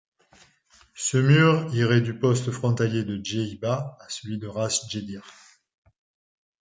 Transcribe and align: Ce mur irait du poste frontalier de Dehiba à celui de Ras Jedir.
Ce 0.95 1.15
mur 1.19 1.71
irait 1.75 2.01
du 2.01 2.17
poste 2.17 2.49
frontalier 2.49 3.03
de 3.03 3.17
Dehiba 3.17 3.97
à 3.99 4.09
celui 4.09 4.39
de 4.39 4.47
Ras 4.47 4.69
Jedir. 4.89 5.21